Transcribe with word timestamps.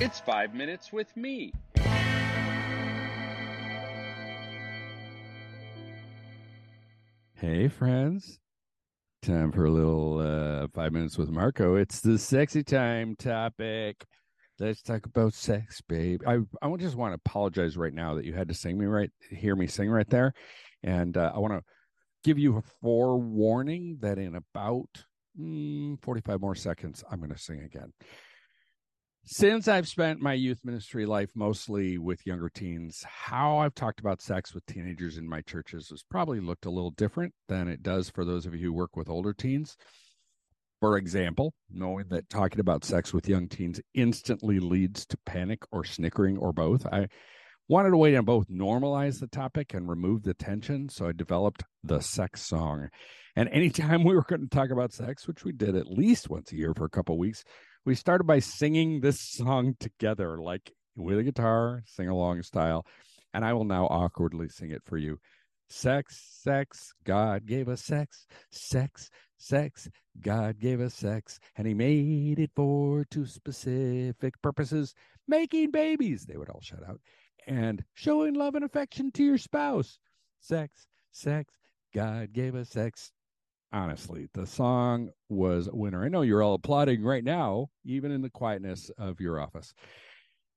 It's 0.00 0.18
five 0.18 0.54
minutes 0.54 0.92
with 0.92 1.16
me. 1.16 1.52
Hey, 7.34 7.68
friends. 7.68 8.40
Time 9.22 9.52
for 9.52 9.66
a 9.66 9.70
little 9.70 10.18
uh, 10.18 10.66
five 10.74 10.92
minutes 10.92 11.16
with 11.16 11.30
Marko. 11.30 11.76
It's 11.76 12.00
the 12.00 12.18
sexy 12.18 12.64
time 12.64 13.14
topic. 13.14 14.04
Let's 14.58 14.82
talk 14.82 15.06
about 15.06 15.32
sex, 15.32 15.80
babe. 15.88 16.22
I 16.26 16.38
I 16.60 16.76
just 16.76 16.96
want 16.96 17.12
to 17.12 17.20
apologize 17.24 17.76
right 17.76 17.94
now 17.94 18.14
that 18.14 18.24
you 18.24 18.32
had 18.32 18.48
to 18.48 18.54
sing 18.54 18.76
me 18.76 18.86
right, 18.86 19.12
hear 19.30 19.54
me 19.54 19.68
sing 19.68 19.90
right 19.90 20.10
there, 20.10 20.34
and 20.82 21.16
uh, 21.16 21.30
I 21.32 21.38
want 21.38 21.52
to 21.52 21.62
give 22.24 22.36
you 22.36 22.56
a 22.56 22.62
forewarning 22.82 23.98
that 24.00 24.18
in 24.18 24.34
about 24.34 24.88
mm, 25.40 26.02
45 26.02 26.40
more 26.40 26.54
seconds, 26.56 27.04
I'm 27.08 27.18
going 27.18 27.30
to 27.30 27.38
sing 27.38 27.60
again. 27.60 27.92
Since 29.26 29.68
I've 29.68 29.88
spent 29.88 30.20
my 30.20 30.34
youth 30.34 30.60
ministry 30.64 31.06
life 31.06 31.30
mostly 31.34 31.96
with 31.96 32.26
younger 32.26 32.50
teens, 32.50 33.02
how 33.08 33.56
I've 33.56 33.74
talked 33.74 33.98
about 33.98 34.20
sex 34.20 34.52
with 34.52 34.66
teenagers 34.66 35.16
in 35.16 35.26
my 35.26 35.40
churches 35.40 35.88
has 35.88 36.02
probably 36.02 36.40
looked 36.40 36.66
a 36.66 36.70
little 36.70 36.90
different 36.90 37.32
than 37.48 37.66
it 37.66 37.82
does 37.82 38.10
for 38.10 38.26
those 38.26 38.44
of 38.44 38.54
you 38.54 38.66
who 38.66 38.72
work 38.74 38.96
with 38.96 39.08
older 39.08 39.32
teens. 39.32 39.78
For 40.78 40.98
example, 40.98 41.54
knowing 41.70 42.08
that 42.10 42.28
talking 42.28 42.60
about 42.60 42.84
sex 42.84 43.14
with 43.14 43.26
young 43.26 43.48
teens 43.48 43.80
instantly 43.94 44.60
leads 44.60 45.06
to 45.06 45.16
panic 45.24 45.62
or 45.72 45.84
snickering 45.84 46.36
or 46.36 46.52
both, 46.52 46.84
I 46.84 47.08
wanted 47.66 47.94
a 47.94 47.96
way 47.96 48.10
to 48.10 48.22
both 48.22 48.48
normalize 48.48 49.20
the 49.20 49.26
topic 49.26 49.72
and 49.72 49.88
remove 49.88 50.24
the 50.24 50.34
tension. 50.34 50.90
So 50.90 51.08
I 51.08 51.12
developed 51.12 51.62
the 51.82 52.00
sex 52.00 52.42
song. 52.42 52.90
And 53.36 53.48
anytime 53.48 54.04
we 54.04 54.14
were 54.14 54.22
going 54.28 54.42
to 54.42 54.54
talk 54.54 54.68
about 54.68 54.92
sex, 54.92 55.26
which 55.26 55.44
we 55.44 55.52
did 55.52 55.76
at 55.76 55.90
least 55.90 56.28
once 56.28 56.52
a 56.52 56.56
year 56.56 56.74
for 56.74 56.84
a 56.84 56.90
couple 56.90 57.16
weeks, 57.16 57.42
we 57.84 57.94
started 57.94 58.24
by 58.24 58.38
singing 58.38 59.00
this 59.00 59.20
song 59.20 59.76
together, 59.78 60.38
like 60.40 60.72
with 60.96 61.18
a 61.18 61.22
guitar, 61.22 61.82
sing 61.86 62.08
along 62.08 62.42
style. 62.42 62.86
And 63.32 63.44
I 63.44 63.52
will 63.52 63.64
now 63.64 63.86
awkwardly 63.86 64.48
sing 64.48 64.70
it 64.70 64.82
for 64.84 64.96
you. 64.96 65.18
Sex, 65.68 66.40
sex, 66.42 66.92
God 67.04 67.46
gave 67.46 67.68
us 67.68 67.82
sex, 67.82 68.26
sex, 68.50 69.10
sex, 69.38 69.88
God 70.20 70.58
gave 70.60 70.80
us 70.80 70.94
sex, 70.94 71.40
and 71.56 71.66
He 71.66 71.74
made 71.74 72.38
it 72.38 72.50
for 72.54 73.04
two 73.10 73.26
specific 73.26 74.40
purposes 74.42 74.94
making 75.26 75.70
babies, 75.70 76.26
they 76.26 76.36
would 76.36 76.50
all 76.50 76.60
shout 76.60 76.82
out, 76.86 77.00
and 77.46 77.82
showing 77.94 78.34
love 78.34 78.54
and 78.54 78.64
affection 78.64 79.10
to 79.12 79.24
your 79.24 79.38
spouse. 79.38 79.98
Sex, 80.40 80.86
sex, 81.12 81.54
God 81.94 82.32
gave 82.32 82.54
us 82.54 82.68
sex, 82.68 83.10
honestly, 83.74 84.28
the 84.32 84.46
song 84.46 85.10
was 85.28 85.66
a 85.66 85.74
winner. 85.74 86.04
I 86.04 86.08
know 86.08 86.22
you're 86.22 86.42
all 86.42 86.54
applauding 86.54 87.02
right 87.02 87.24
now, 87.24 87.66
even 87.84 88.12
in 88.12 88.22
the 88.22 88.30
quietness 88.30 88.90
of 88.96 89.20
your 89.20 89.40
office. 89.40 89.74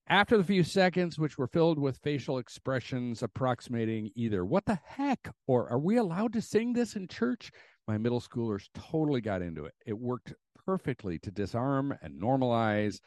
After 0.08 0.38
the 0.38 0.44
few 0.44 0.64
seconds, 0.64 1.20
which 1.20 1.38
were 1.38 1.48
filled 1.48 1.80
with 1.80 1.98
facial 1.98 2.38
expressions 2.38 3.24
approximating 3.24 4.12
either 4.16 4.46
what 4.46 4.66
the 4.66 4.80
heck 4.86 5.34
or 5.48 5.70
are 5.70 5.80
we 5.80 5.98
allowed 5.98 6.32
to 6.34 6.42
sing 6.42 6.72
this 6.72 6.96
in 6.96 7.08
church, 7.08 7.52
my 7.88 7.98
middle 7.98 8.22
schoolers 8.22 8.70
totally 8.74 9.20
got 9.20 9.42
into 9.42 9.66
it. 9.66 9.74
It 9.86 9.98
worked 9.98 10.34
perfectly 10.66 11.20
to 11.20 11.32
disarm 11.32 11.94
and 12.02 12.22
normalize, 12.22 13.00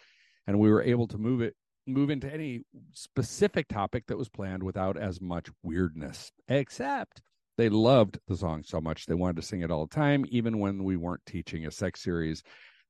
and 0.47 0.59
we 0.59 0.71
were 0.71 0.83
able 0.83 1.07
to 1.09 1.19
move 1.19 1.41
it 1.41 1.55
move 1.87 2.11
into 2.11 2.33
any 2.33 2.61
specific 2.93 3.67
topic 3.67 4.07
that 4.07 4.19
was 4.19 4.29
planned 4.29 4.63
without 4.63 4.97
as 4.97 5.21
much 5.21 5.49
weirdness. 5.63 6.31
Except 6.49 7.23
they 7.61 7.69
loved 7.69 8.19
the 8.27 8.37
song 8.37 8.63
so 8.65 8.81
much 8.81 9.05
they 9.05 9.15
wanted 9.15 9.37
to 9.37 9.43
sing 9.43 9.61
it 9.61 9.71
all 9.71 9.87
the 9.87 9.95
time, 9.95 10.25
even 10.31 10.59
when 10.59 10.83
we 10.83 10.97
weren't 10.97 11.27
teaching 11.27 11.67
a 11.67 11.71
sex 11.71 12.03
series. 12.03 12.43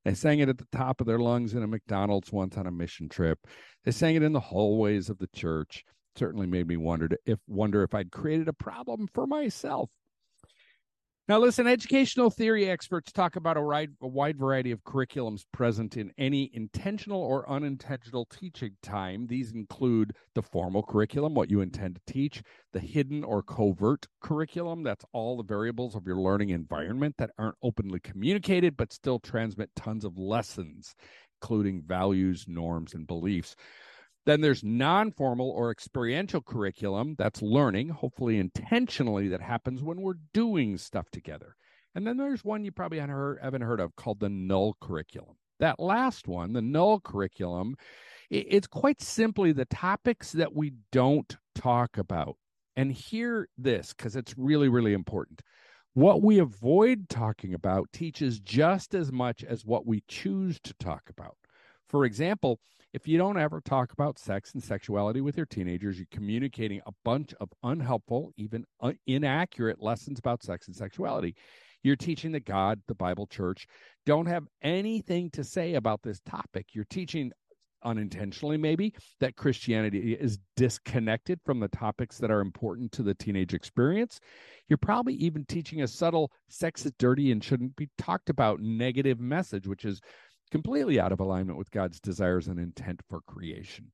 They 0.05 0.13
sang 0.13 0.39
it 0.39 0.47
at 0.47 0.57
the 0.57 0.67
top 0.71 1.01
of 1.01 1.07
their 1.07 1.19
lungs 1.19 1.53
in 1.53 1.61
a 1.61 1.67
McDonald's 1.67 2.31
once 2.31 2.55
on 2.55 2.67
a 2.67 2.71
mission 2.71 3.09
trip. 3.09 3.37
They 3.83 3.91
sang 3.91 4.15
it 4.15 4.23
in 4.23 4.31
the 4.31 4.39
hallways 4.39 5.09
of 5.09 5.17
the 5.17 5.27
church. 5.35 5.83
Certainly 6.15 6.47
made 6.47 6.67
me 6.67 6.77
wonder 6.77 7.09
if 7.25 7.39
wonder 7.47 7.83
if 7.83 7.93
I'd 7.93 8.11
created 8.11 8.47
a 8.47 8.53
problem 8.53 9.09
for 9.13 9.27
myself. 9.27 9.89
Now, 11.31 11.39
listen, 11.39 11.65
educational 11.65 12.29
theory 12.29 12.69
experts 12.69 13.13
talk 13.13 13.37
about 13.37 13.55
a 13.55 13.61
wide, 13.61 13.91
a 14.01 14.07
wide, 14.09 14.37
variety 14.37 14.71
of 14.71 14.83
curriculums 14.83 15.45
present 15.53 15.95
in 15.95 16.11
any 16.17 16.51
intentional 16.53 17.21
or 17.21 17.49
unintentional 17.49 18.25
teaching 18.25 18.75
time. 18.83 19.27
These 19.27 19.53
include 19.53 20.11
the 20.35 20.41
formal 20.41 20.83
curriculum, 20.83 21.33
what 21.33 21.49
you 21.49 21.61
intend 21.61 21.95
to 21.95 22.13
teach, 22.13 22.43
the 22.73 22.81
hidden 22.81 23.23
or 23.23 23.43
covert 23.43 24.07
curriculum, 24.19 24.83
that's 24.83 25.05
all 25.13 25.37
the 25.37 25.43
variables 25.43 25.95
of 25.95 26.05
your 26.05 26.17
learning 26.17 26.49
environment 26.49 27.15
that 27.17 27.31
aren't 27.37 27.55
openly 27.63 28.01
communicated 28.01 28.75
but 28.75 28.91
still 28.91 29.17
transmit 29.17 29.69
tons 29.73 30.03
of 30.03 30.17
lessons, 30.17 30.95
including 31.41 31.81
values, 31.81 32.43
norms, 32.49 32.93
and 32.93 33.07
beliefs. 33.07 33.55
Then 34.25 34.41
there's 34.41 34.63
non 34.63 35.11
formal 35.11 35.49
or 35.49 35.71
experiential 35.71 36.41
curriculum 36.41 37.15
that's 37.17 37.41
learning, 37.41 37.89
hopefully 37.89 38.37
intentionally, 38.37 39.27
that 39.29 39.41
happens 39.41 39.81
when 39.81 40.01
we're 40.01 40.19
doing 40.33 40.77
stuff 40.77 41.09
together. 41.09 41.55
And 41.95 42.05
then 42.05 42.17
there's 42.17 42.43
one 42.43 42.63
you 42.63 42.71
probably 42.71 42.99
haven't 42.99 43.61
heard, 43.61 43.79
of 43.79 43.95
called 43.95 44.19
the 44.19 44.29
null 44.29 44.77
curriculum. 44.79 45.35
That 45.59 45.79
last 45.79 46.27
one, 46.27 46.53
the 46.53 46.61
null 46.61 46.99
curriculum, 46.99 47.75
it's 48.29 48.67
quite 48.67 49.01
simply 49.01 49.51
the 49.51 49.65
topics 49.65 50.31
that 50.31 50.55
we 50.55 50.73
don't 50.91 51.35
talk 51.55 51.97
about. 51.97 52.37
And 52.77 52.91
hear 52.91 53.49
this 53.57 53.93
because 53.93 54.15
it's 54.15 54.33
really, 54.37 54.69
really 54.69 54.93
important. 54.93 55.41
What 55.93 56.21
we 56.21 56.39
avoid 56.39 57.09
talking 57.09 57.53
about 57.53 57.91
teaches 57.91 58.39
just 58.39 58.95
as 58.95 59.11
much 59.11 59.43
as 59.43 59.65
what 59.65 59.85
we 59.85 60.03
choose 60.07 60.57
to 60.61 60.73
talk 60.75 61.09
about. 61.09 61.35
For 61.91 62.05
example, 62.05 62.57
if 62.93 63.05
you 63.05 63.17
don't 63.17 63.37
ever 63.37 63.59
talk 63.59 63.91
about 63.91 64.17
sex 64.17 64.53
and 64.53 64.63
sexuality 64.63 65.19
with 65.19 65.35
your 65.35 65.45
teenagers, 65.45 65.97
you're 65.97 66.07
communicating 66.09 66.79
a 66.85 66.93
bunch 67.03 67.33
of 67.41 67.49
unhelpful, 67.63 68.31
even 68.37 68.65
uh, 68.79 68.93
inaccurate 69.07 69.81
lessons 69.81 70.17
about 70.17 70.41
sex 70.41 70.67
and 70.67 70.75
sexuality. 70.75 71.35
You're 71.83 71.97
teaching 71.97 72.31
that 72.31 72.45
God, 72.45 72.79
the 72.87 72.95
Bible, 72.95 73.27
church 73.27 73.67
don't 74.05 74.25
have 74.27 74.45
anything 74.61 75.29
to 75.31 75.43
say 75.43 75.73
about 75.73 76.01
this 76.01 76.21
topic. 76.21 76.67
You're 76.71 76.85
teaching 76.85 77.33
unintentionally, 77.83 78.57
maybe, 78.57 78.93
that 79.19 79.35
Christianity 79.35 80.13
is 80.13 80.39
disconnected 80.55 81.39
from 81.45 81.59
the 81.59 81.67
topics 81.67 82.19
that 82.19 82.31
are 82.31 82.39
important 82.39 82.93
to 82.93 83.03
the 83.03 83.15
teenage 83.15 83.53
experience. 83.53 84.19
You're 84.69 84.77
probably 84.77 85.15
even 85.15 85.43
teaching 85.45 85.81
a 85.81 85.87
subtle 85.87 86.31
sex 86.47 86.85
is 86.85 86.93
dirty 86.97 87.31
and 87.31 87.43
shouldn't 87.43 87.75
be 87.75 87.89
talked 87.97 88.29
about 88.29 88.61
negative 88.61 89.19
message, 89.19 89.67
which 89.67 89.83
is 89.83 89.99
completely 90.51 90.99
out 90.99 91.11
of 91.11 91.19
alignment 91.19 91.57
with 91.57 91.71
God's 91.71 91.99
desires 91.99 92.47
and 92.47 92.59
intent 92.59 93.01
for 93.09 93.21
creation. 93.21 93.91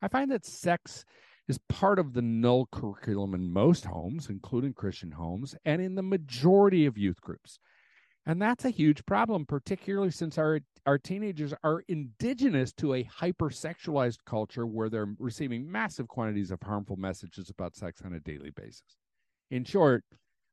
I 0.00 0.08
find 0.08 0.30
that 0.30 0.46
sex 0.46 1.04
is 1.48 1.58
part 1.68 1.98
of 1.98 2.12
the 2.12 2.22
null 2.22 2.68
curriculum 2.70 3.34
in 3.34 3.52
most 3.52 3.84
homes, 3.84 4.28
including 4.30 4.74
Christian 4.74 5.12
homes, 5.12 5.54
and 5.64 5.82
in 5.82 5.96
the 5.96 6.02
majority 6.02 6.86
of 6.86 6.96
youth 6.96 7.20
groups. 7.20 7.58
And 8.24 8.40
that's 8.40 8.64
a 8.64 8.70
huge 8.70 9.04
problem, 9.04 9.46
particularly 9.46 10.12
since 10.12 10.38
our, 10.38 10.60
our 10.86 10.98
teenagers 10.98 11.52
are 11.64 11.82
indigenous 11.88 12.72
to 12.74 12.94
a 12.94 13.04
hypersexualized 13.04 14.18
culture 14.24 14.64
where 14.64 14.88
they're 14.88 15.14
receiving 15.18 15.70
massive 15.70 16.06
quantities 16.06 16.52
of 16.52 16.62
harmful 16.62 16.96
messages 16.96 17.50
about 17.50 17.74
sex 17.74 18.00
on 18.04 18.12
a 18.12 18.20
daily 18.20 18.50
basis. 18.50 18.96
In 19.50 19.64
short, 19.64 20.04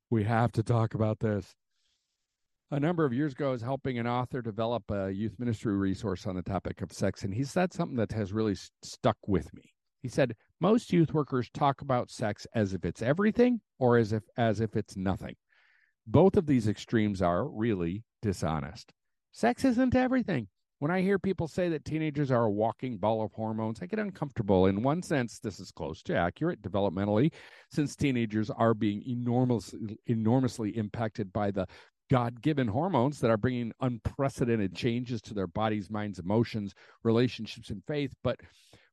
we 0.09 0.23
have 0.23 0.51
to 0.53 0.63
talk 0.63 0.95
about 0.95 1.19
this 1.19 1.53
a 2.71 2.79
number 2.79 3.05
of 3.05 3.13
years 3.13 3.33
ago, 3.33 3.49
I 3.49 3.51
was 3.51 3.61
helping 3.61 3.97
an 3.97 4.07
author 4.07 4.41
develop 4.41 4.83
a 4.91 5.11
youth 5.11 5.39
ministry 5.39 5.75
resource 5.75 6.27
on 6.27 6.35
the 6.35 6.41
topic 6.41 6.81
of 6.81 6.91
sex, 6.91 7.23
and 7.23 7.33
he 7.33 7.43
said 7.43 7.73
something 7.73 7.97
that 7.97 8.11
has 8.11 8.31
really 8.31 8.55
st- 8.55 8.71
stuck 8.83 9.17
with 9.27 9.51
me. 9.53 9.73
He 10.01 10.07
said 10.07 10.35
most 10.61 10.93
youth 10.93 11.13
workers 11.13 11.49
talk 11.49 11.81
about 11.81 12.11
sex 12.11 12.45
as 12.53 12.73
if 12.73 12.85
it's 12.85 13.01
everything 13.01 13.61
or 13.79 13.97
as 13.97 14.13
if 14.13 14.23
as 14.37 14.61
if 14.61 14.75
it's 14.75 14.95
nothing. 14.95 15.35
Both 16.07 16.37
of 16.37 16.45
these 16.45 16.67
extremes 16.67 17.21
are 17.21 17.47
really 17.47 18.03
dishonest. 18.21 18.93
Sex 19.31 19.65
isn't 19.65 19.95
everything. 19.95 20.47
When 20.79 20.91
I 20.91 21.01
hear 21.01 21.19
people 21.19 21.49
say 21.49 21.67
that 21.69 21.83
teenagers 21.83 22.31
are 22.31 22.45
a 22.45 22.51
walking 22.51 22.97
ball 22.97 23.21
of 23.21 23.33
hormones, 23.33 23.79
I 23.81 23.85
get 23.85 23.99
uncomfortable. 23.99 24.67
In 24.67 24.81
one 24.81 25.01
sense, 25.01 25.39
this 25.39 25.59
is 25.59 25.71
close 25.71 26.01
to 26.03 26.15
accurate 26.15 26.61
developmentally, 26.61 27.33
since 27.69 27.97
teenagers 27.97 28.49
are 28.49 28.73
being 28.73 29.03
enormously, 29.05 29.97
enormously 30.07 30.77
impacted 30.77 31.33
by 31.33 31.51
the 31.51 31.67
God 32.09 32.41
given 32.41 32.67
hormones 32.67 33.19
that 33.19 33.29
are 33.29 33.37
bringing 33.37 33.71
unprecedented 33.81 34.75
changes 34.75 35.21
to 35.21 35.33
their 35.33 35.47
bodies, 35.47 35.89
minds, 35.89 36.19
emotions, 36.19 36.73
relationships, 37.03 37.69
and 37.69 37.83
faith. 37.85 38.13
But 38.23 38.39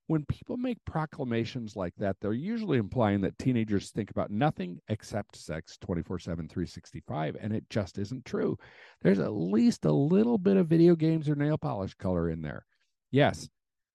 when 0.09 0.25
people 0.27 0.57
make 0.57 0.85
proclamations 0.85 1.75
like 1.75 1.95
that, 1.97 2.17
they're 2.21 2.33
usually 2.33 2.79
implying 2.79 3.23
that 3.23 3.39
teenagers 3.39 3.91
think 3.91 4.11
about 4.11 4.31
nothing 4.31 4.81
except 4.89 5.37
sex 5.37 5.77
24 5.81 6.19
7, 6.19 6.49
365. 6.49 7.37
And 7.41 7.53
it 7.53 7.65
just 7.71 7.99
isn't 7.99 8.25
true. 8.25 8.57
There's 9.03 9.19
at 9.19 9.33
least 9.33 9.85
a 9.85 9.93
little 9.93 10.39
bit 10.39 10.57
of 10.57 10.69
video 10.69 10.95
games 10.95 11.29
or 11.29 11.35
nail 11.35 11.59
polish 11.59 11.95
color 11.95 12.31
in 12.31 12.43
there. 12.43 12.67
Yes, 13.11 13.49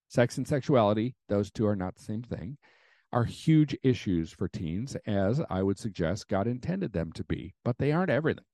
sex 0.08 0.36
and 0.36 0.46
sexuality, 0.46 1.14
those 1.28 1.50
two 1.50 1.66
are 1.66 1.76
not 1.76 1.94
the 1.94 2.02
same 2.02 2.22
thing, 2.22 2.58
are 3.12 3.24
huge 3.24 3.76
issues 3.82 4.32
for 4.32 4.48
teens, 4.48 4.96
as 5.06 5.40
I 5.48 5.62
would 5.62 5.78
suggest 5.78 6.28
God 6.28 6.46
intended 6.46 6.92
them 6.92 7.12
to 7.12 7.24
be, 7.24 7.54
but 7.64 7.78
they 7.78 7.92
aren't 7.92 8.10
everything. 8.10 8.44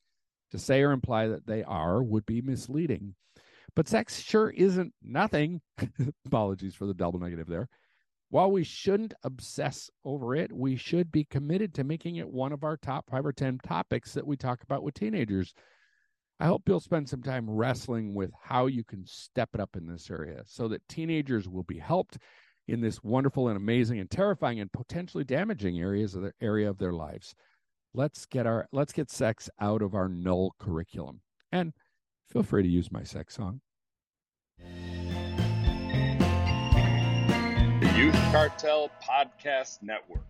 To 0.52 0.58
say 0.58 0.82
or 0.82 0.92
imply 0.92 1.28
that 1.28 1.46
they 1.46 1.62
are 1.62 2.02
would 2.02 2.24
be 2.24 2.40
misleading. 2.40 3.14
But 3.74 3.88
sex 3.88 4.20
sure 4.20 4.50
isn't 4.50 4.94
nothing. 5.02 5.60
Apologies 6.26 6.74
for 6.74 6.86
the 6.86 6.94
double 6.94 7.20
negative 7.20 7.46
there. 7.46 7.68
While 8.30 8.50
we 8.50 8.62
shouldn't 8.62 9.14
obsess 9.24 9.90
over 10.04 10.34
it, 10.34 10.52
we 10.52 10.76
should 10.76 11.10
be 11.10 11.24
committed 11.24 11.74
to 11.74 11.84
making 11.84 12.16
it 12.16 12.28
one 12.28 12.52
of 12.52 12.62
our 12.62 12.76
top 12.76 13.08
five 13.10 13.24
or 13.24 13.32
10 13.32 13.58
topics 13.62 14.12
that 14.14 14.26
we 14.26 14.36
talk 14.36 14.62
about 14.62 14.82
with 14.82 14.94
teenagers. 14.94 15.54
I 16.40 16.46
hope 16.46 16.68
you'll 16.68 16.80
spend 16.80 17.08
some 17.08 17.22
time 17.22 17.48
wrestling 17.48 18.14
with 18.14 18.30
how 18.40 18.66
you 18.66 18.84
can 18.84 19.06
step 19.06 19.50
it 19.54 19.60
up 19.60 19.76
in 19.76 19.86
this 19.86 20.10
area 20.10 20.42
so 20.46 20.68
that 20.68 20.86
teenagers 20.88 21.48
will 21.48 21.64
be 21.64 21.78
helped 21.78 22.18
in 22.68 22.80
this 22.80 23.02
wonderful 23.02 23.48
and 23.48 23.56
amazing 23.56 23.98
and 23.98 24.10
terrifying 24.10 24.60
and 24.60 24.70
potentially 24.72 25.24
damaging 25.24 25.78
areas 25.80 26.14
of 26.14 26.22
the 26.22 26.32
area 26.40 26.68
of 26.68 26.78
their 26.78 26.92
lives. 26.92 27.34
Let's 27.94 28.26
get 28.26 28.46
our 28.46 28.68
let's 28.72 28.92
get 28.92 29.10
sex 29.10 29.48
out 29.60 29.82
of 29.82 29.94
our 29.94 30.08
null 30.08 30.54
curriculum. 30.58 31.22
And 31.50 31.72
feel 32.30 32.42
free 32.42 32.62
to 32.62 32.68
use 32.68 32.92
my 32.92 33.02
sex 33.02 33.34
song. 33.34 33.60
The 37.80 37.92
Youth 37.96 38.14
Cartel 38.30 38.90
Podcast 39.02 39.82
Network. 39.82 40.27